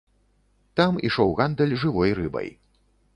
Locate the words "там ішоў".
0.79-1.35